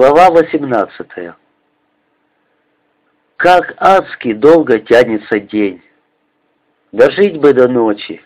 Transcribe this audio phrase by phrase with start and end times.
[0.00, 1.34] Глава 18
[3.36, 5.82] Как адски долго тянется день.
[6.90, 8.22] Дожить бы до ночи.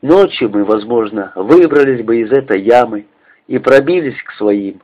[0.00, 3.04] Ночью мы, возможно, выбрались бы из этой ямы
[3.48, 4.80] и пробились к своим.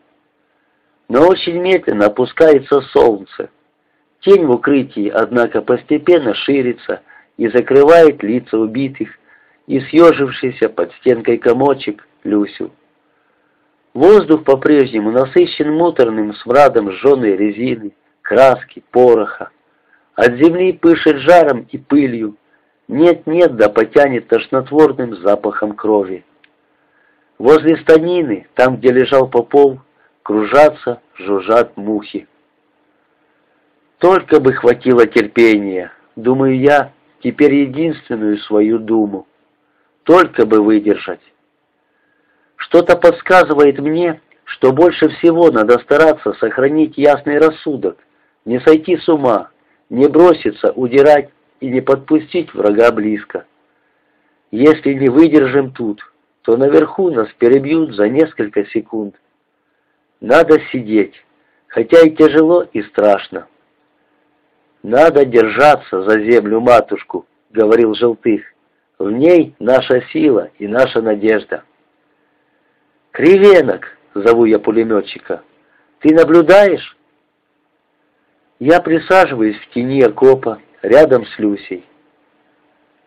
[1.08, 3.48] Но очень медленно опускается солнце.
[4.20, 7.00] Тень в укрытии, однако, постепенно ширится
[7.38, 9.08] и закрывает лица убитых
[9.66, 12.72] и съежившийся под стенкой комочек Люсю.
[13.96, 19.48] Воздух по-прежнему насыщен муторным смрадом сжженной резины, краски, пороха.
[20.14, 22.36] От земли пышет жаром и пылью.
[22.88, 26.26] Нет-нет, да потянет тошнотворным запахом крови.
[27.38, 29.80] Возле станины, там, где лежал попол,
[30.22, 32.28] кружатся, жужжат мухи.
[33.96, 39.26] Только бы хватило терпения, думаю я, теперь единственную свою думу.
[40.02, 41.22] Только бы выдержать.
[42.56, 47.98] Что-то подсказывает мне, что больше всего надо стараться сохранить ясный рассудок,
[48.44, 49.50] не сойти с ума,
[49.90, 53.44] не броситься, удирать и не подпустить врага близко.
[54.50, 56.00] Если не выдержим тут,
[56.42, 59.16] то наверху нас перебьют за несколько секунд.
[60.20, 61.14] Надо сидеть,
[61.66, 63.48] хотя и тяжело и страшно.
[64.82, 68.42] «Надо держаться за землю матушку»,— говорил Желтых.
[68.98, 71.64] «В ней наша сила и наша надежда».
[73.16, 75.42] «Кривенок!»— зову я пулеметчика.
[76.00, 76.98] «Ты наблюдаешь?»
[78.58, 81.86] Я присаживаюсь в тени окопа, рядом с Люсей.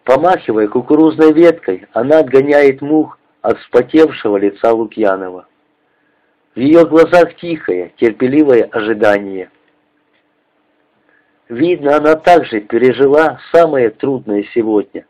[0.05, 5.45] Помахивая кукурузной веткой, она отгоняет мух от вспотевшего лица Лукьянова.
[6.55, 9.51] В ее глазах тихое, терпеливое ожидание.
[11.49, 15.05] Видно, она также пережила самое трудное сегодня,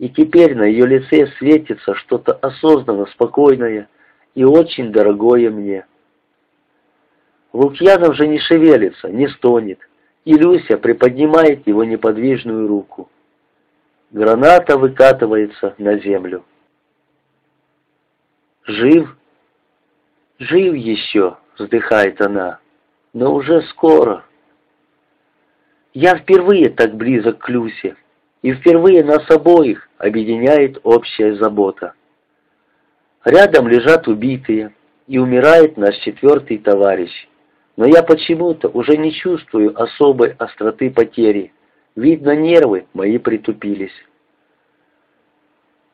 [0.00, 3.86] и теперь на ее лице светится что-то осознанно спокойное,
[4.34, 5.86] и очень дорогое мне.
[7.52, 9.80] Лукьянов же не шевелится, не стонет,
[10.24, 13.10] и Люся приподнимает его неподвижную руку.
[14.10, 16.44] Граната выкатывается на землю.
[18.64, 19.16] «Жив?»
[20.38, 22.60] «Жив еще»,— вздыхает она,—
[23.12, 24.24] «но уже скоро».
[25.92, 27.96] Я впервые так близок к Люсе,
[28.42, 31.94] и впервые нас обоих объединяет общая забота.
[33.24, 34.72] Рядом лежат убитые,
[35.10, 37.10] и умирает наш четвертый товарищ.
[37.76, 41.52] Но я почему-то уже не чувствую особой остроты потери.
[41.96, 43.94] Видно, нервы мои притупились.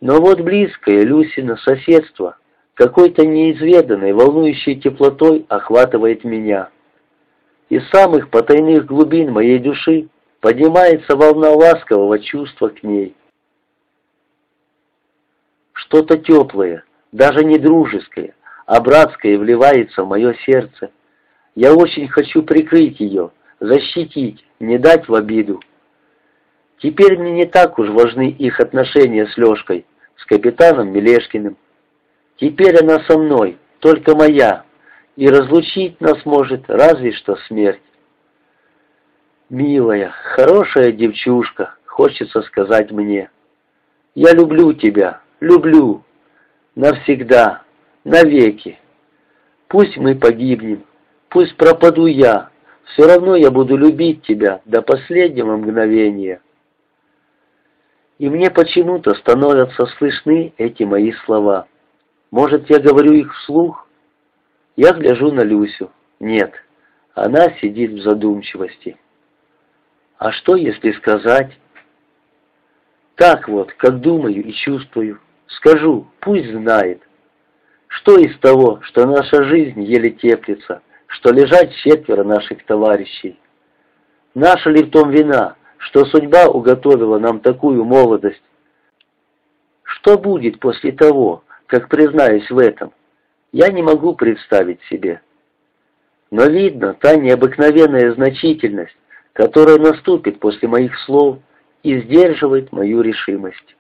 [0.03, 2.37] Но вот близкое Люсина соседство
[2.75, 6.69] какой-то неизведанной, волнующей теплотой охватывает меня.
[7.71, 10.09] Из самых потайных глубин моей души
[10.41, 13.17] поднимается волна ласкового чувства к ней.
[15.73, 18.35] Что-то теплое, даже не дружеское,
[18.67, 20.91] а братское вливается в мое сердце.
[21.55, 23.31] Я очень хочу прикрыть ее,
[23.61, 25.61] защитить, не дать в обиду.
[26.79, 31.57] Теперь мне не так уж важны их отношения с Лешкой, с капитаном Мелешкиным.
[32.37, 34.65] Теперь она со мной, только моя,
[35.17, 37.81] и разлучить нас может разве что смерть.
[39.49, 43.31] Милая, хорошая девчушка, хочется сказать мне.
[44.15, 46.03] Я люблю тебя, люблю,
[46.77, 47.63] навсегда,
[48.05, 48.79] навеки.
[49.67, 50.85] Пусть мы погибнем,
[51.29, 52.51] пусть пропаду я,
[52.85, 56.41] все равно я буду любить тебя до последнего мгновения.
[58.19, 61.67] И мне почему-то становятся слышны эти мои слова.
[62.31, 63.89] Может, я говорю их вслух?
[64.77, 65.91] Я гляжу на Люсю.
[66.21, 66.55] Нет,
[67.15, 68.97] она сидит в задумчивости.
[70.19, 71.59] А что, если сказать?
[73.17, 75.21] Так вот, как думаю и чувствую.
[75.49, 77.03] Скажу, пусть знает.
[77.89, 83.39] Что из того, что наша жизнь еле теплится, что лежат четверо наших товарищей?
[84.35, 88.43] Наша ли в том вина, что судьба уготовила нам такую молодость?
[89.83, 92.93] Что будет после того, как признаюсь в этом?
[93.53, 95.23] Я не могу представить себе.
[96.31, 98.97] Но видно та необыкновенная значительность,
[99.33, 101.39] которая наступит после моих слов
[101.83, 103.77] и сдерживает мою решимость.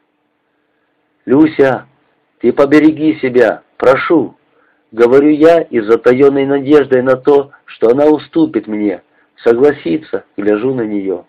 [1.26, 1.86] «Люся,
[2.38, 4.36] ты побереги себя, прошу!»
[4.92, 9.02] Говорю я и затаенной надеждой на то, что она уступит мне,
[9.42, 11.24] согласится, гляжу на нее.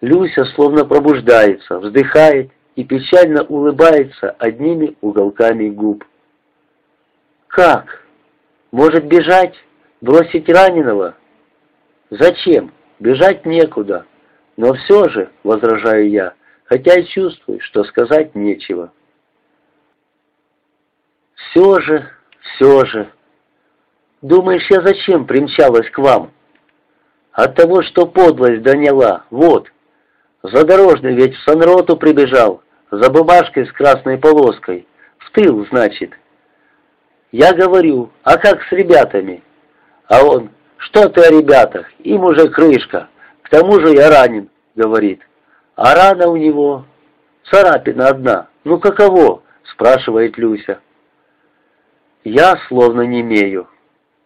[0.00, 6.04] Люся словно пробуждается, вздыхает и печально улыбается одними уголками губ.
[7.46, 8.04] «Как?
[8.72, 9.54] Может бежать?
[10.00, 11.14] Бросить раненого?»
[12.10, 12.72] «Зачем?
[12.98, 14.06] Бежать некуда.
[14.56, 16.34] Но все же,— возражаю я,
[16.72, 18.92] хотя и чувствую, что сказать нечего.
[21.34, 22.08] Все же,
[22.40, 23.12] все же.
[24.22, 26.32] Думаешь, я зачем примчалась к вам?
[27.32, 29.70] От того, что подлость доняла, вот.
[30.42, 34.86] Задорожный ведь в Санроту прибежал, за бумажкой с красной полоской.
[35.18, 36.12] В тыл, значит.
[37.32, 39.42] Я говорю, а как с ребятами?
[40.08, 40.48] А он,
[40.78, 43.10] что ты о ребятах, им уже крышка.
[43.42, 45.20] К тому же я ранен, говорит.
[45.84, 46.84] А рана у него
[47.50, 48.46] царапина одна.
[48.62, 49.42] Ну каково?
[49.64, 50.78] Спрашивает Люся.
[52.22, 53.66] Я словно не имею.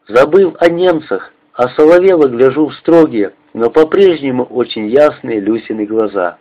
[0.07, 6.37] Забыв о немцах, осоловело гляжу в строгие, но по-прежнему очень ясные Люсины глаза.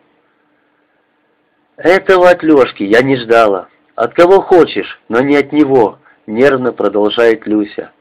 [1.77, 3.69] «Этого от Лешки я не ждала.
[3.95, 7.91] От кого хочешь, но не от него»,— нервно продолжает Люся.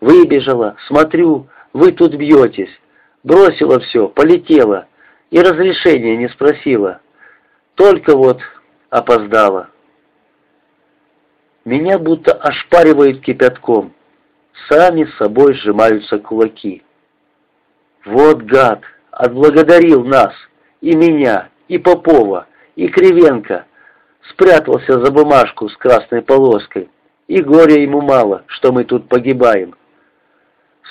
[0.00, 2.80] «Выбежала, смотрю, вы тут бьетесь.
[3.22, 4.87] Бросила все, полетела
[5.30, 7.00] и разрешения не спросила.
[7.74, 8.40] Только вот
[8.90, 9.70] опоздала».
[11.68, 13.92] Меня будто ошпаривает кипятком.
[14.70, 16.82] Сами с собой сжимаются кулаки.
[18.06, 18.80] Вот гад,
[19.10, 20.32] отблагодарил нас,
[20.80, 23.66] и меня, и Попова, и Кривенко.
[24.30, 26.88] Спрятался за бумажку с красной полоской,
[27.26, 29.74] и горя ему мало, что мы тут погибаем.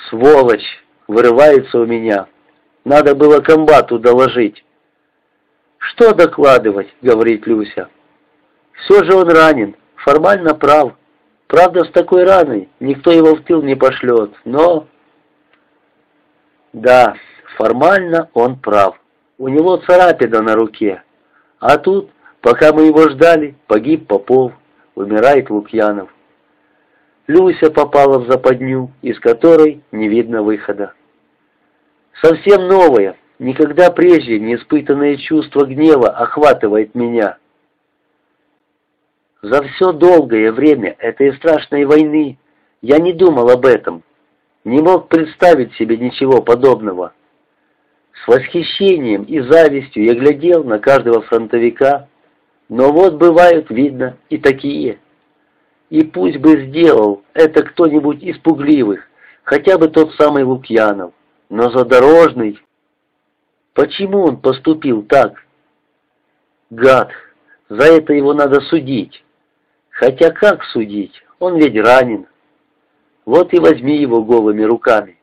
[0.08, 2.28] Сволочь, вырывается у меня.
[2.88, 4.64] Надо было комбату доложить.
[5.76, 7.90] «Что докладывать?»— говорит Люся.
[8.72, 10.94] «Все же он ранен, формально прав.
[11.48, 14.86] Правда, с такой раной никто его в тыл не пошлет, но...»
[16.72, 17.14] «Да,
[17.58, 18.98] формально он прав.
[19.36, 21.02] У него царапина на руке.
[21.60, 22.08] А тут,
[22.40, 24.54] пока мы его ждали, погиб Попов,
[24.94, 26.08] умирает Лукьянов.
[27.26, 30.94] Люся попала в западню, из которой не видно выхода.
[32.22, 37.38] Совсем новое, никогда прежде не испытанное чувство гнева охватывает меня».
[39.40, 42.38] За все долгое время этой страшной войны
[42.82, 44.02] я не думал об этом,
[44.64, 47.12] не мог представить себе ничего подобного.
[48.12, 52.08] С восхищением и завистью я глядел на каждого фронтовика,
[52.68, 54.98] но вот бывают, видно, и такие.
[55.88, 59.08] И пусть бы сделал это кто-нибудь из пугливых,
[59.44, 61.12] хотя бы тот самый Лукьянов,
[61.48, 62.60] но задорожный.
[63.74, 65.44] Почему он поступил так?
[66.70, 67.10] Гад,
[67.68, 69.24] за это его надо судить.
[69.90, 71.22] Хотя как судить?
[71.38, 72.26] Он ведь ранен.
[73.24, 75.17] Вот и возьми его голыми руками.